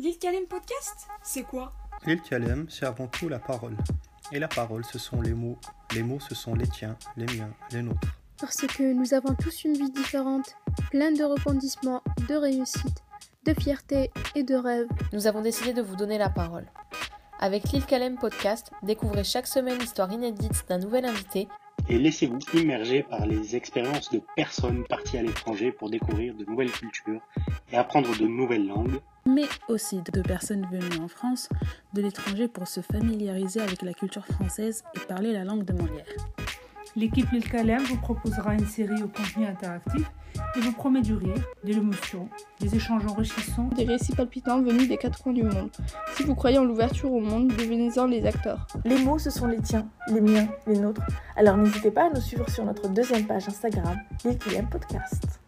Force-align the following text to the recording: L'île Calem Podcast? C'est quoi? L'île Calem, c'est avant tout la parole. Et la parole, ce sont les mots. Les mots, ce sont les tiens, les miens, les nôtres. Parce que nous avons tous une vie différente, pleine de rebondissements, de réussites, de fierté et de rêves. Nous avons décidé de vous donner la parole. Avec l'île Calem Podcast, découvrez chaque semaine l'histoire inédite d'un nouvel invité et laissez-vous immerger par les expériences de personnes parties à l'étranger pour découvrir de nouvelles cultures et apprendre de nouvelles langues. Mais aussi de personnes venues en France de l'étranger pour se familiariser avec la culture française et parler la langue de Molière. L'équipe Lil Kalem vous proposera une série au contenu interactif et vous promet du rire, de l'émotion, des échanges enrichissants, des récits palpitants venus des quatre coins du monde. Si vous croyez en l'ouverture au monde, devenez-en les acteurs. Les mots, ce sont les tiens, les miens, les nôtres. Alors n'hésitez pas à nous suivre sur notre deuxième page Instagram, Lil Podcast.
L'île 0.00 0.16
Calem 0.16 0.46
Podcast? 0.46 1.08
C'est 1.22 1.42
quoi? 1.42 1.74
L'île 2.06 2.22
Calem, 2.22 2.64
c'est 2.70 2.86
avant 2.86 3.06
tout 3.06 3.28
la 3.28 3.38
parole. 3.38 3.76
Et 4.32 4.38
la 4.38 4.48
parole, 4.48 4.82
ce 4.82 4.98
sont 4.98 5.20
les 5.20 5.34
mots. 5.34 5.58
Les 5.94 6.02
mots, 6.02 6.20
ce 6.20 6.34
sont 6.34 6.54
les 6.54 6.66
tiens, 6.66 6.96
les 7.18 7.26
miens, 7.26 7.50
les 7.70 7.82
nôtres. 7.82 8.16
Parce 8.40 8.66
que 8.66 8.94
nous 8.94 9.12
avons 9.12 9.34
tous 9.34 9.64
une 9.64 9.74
vie 9.74 9.90
différente, 9.90 10.56
pleine 10.90 11.18
de 11.18 11.24
rebondissements, 11.24 12.02
de 12.30 12.34
réussites, 12.34 13.04
de 13.44 13.52
fierté 13.52 14.10
et 14.34 14.42
de 14.42 14.54
rêves. 14.54 14.88
Nous 15.12 15.26
avons 15.26 15.42
décidé 15.42 15.74
de 15.74 15.82
vous 15.82 15.96
donner 15.96 16.16
la 16.16 16.30
parole. 16.30 16.64
Avec 17.38 17.64
l'île 17.70 17.84
Calem 17.84 18.16
Podcast, 18.16 18.70
découvrez 18.82 19.24
chaque 19.24 19.46
semaine 19.46 19.78
l'histoire 19.78 20.10
inédite 20.10 20.64
d'un 20.66 20.78
nouvel 20.78 21.04
invité 21.04 21.46
et 21.90 21.98
laissez-vous 21.98 22.38
immerger 22.54 23.02
par 23.02 23.26
les 23.26 23.56
expériences 23.56 24.10
de 24.10 24.20
personnes 24.36 24.84
parties 24.84 25.18
à 25.18 25.22
l'étranger 25.22 25.72
pour 25.72 25.90
découvrir 25.90 26.34
de 26.34 26.44
nouvelles 26.44 26.70
cultures 26.70 27.20
et 27.72 27.76
apprendre 27.76 28.16
de 28.16 28.26
nouvelles 28.26 28.66
langues. 28.66 29.00
Mais 29.26 29.44
aussi 29.68 30.02
de 30.12 30.22
personnes 30.22 30.66
venues 30.70 31.02
en 31.02 31.08
France 31.08 31.48
de 31.94 32.02
l'étranger 32.02 32.48
pour 32.48 32.66
se 32.66 32.80
familiariser 32.80 33.60
avec 33.60 33.82
la 33.82 33.92
culture 33.92 34.26
française 34.26 34.82
et 34.94 35.00
parler 35.00 35.32
la 35.32 35.44
langue 35.44 35.64
de 35.64 35.72
Molière. 35.72 36.06
L'équipe 36.96 37.30
Lil 37.30 37.48
Kalem 37.48 37.82
vous 37.84 37.98
proposera 37.98 38.54
une 38.54 38.66
série 38.66 39.02
au 39.02 39.08
contenu 39.08 39.46
interactif 39.46 40.10
et 40.56 40.60
vous 40.60 40.72
promet 40.72 41.02
du 41.02 41.14
rire, 41.14 41.42
de 41.62 41.72
l'émotion, 41.72 42.28
des 42.58 42.74
échanges 42.74 43.06
enrichissants, 43.06 43.68
des 43.76 43.84
récits 43.84 44.14
palpitants 44.14 44.60
venus 44.60 44.88
des 44.88 44.96
quatre 44.96 45.22
coins 45.22 45.32
du 45.32 45.44
monde. 45.44 45.70
Si 46.14 46.24
vous 46.24 46.34
croyez 46.34 46.58
en 46.58 46.64
l'ouverture 46.64 47.12
au 47.12 47.20
monde, 47.20 47.48
devenez-en 47.48 48.06
les 48.06 48.26
acteurs. 48.26 48.66
Les 48.84 48.98
mots, 49.04 49.18
ce 49.18 49.30
sont 49.30 49.46
les 49.46 49.60
tiens, 49.60 49.88
les 50.08 50.20
miens, 50.20 50.48
les 50.66 50.78
nôtres. 50.78 51.02
Alors 51.36 51.56
n'hésitez 51.56 51.92
pas 51.92 52.06
à 52.06 52.10
nous 52.10 52.20
suivre 52.20 52.48
sur 52.50 52.64
notre 52.64 52.88
deuxième 52.88 53.26
page 53.26 53.48
Instagram, 53.48 53.96
Lil 54.24 54.66
Podcast. 54.68 55.39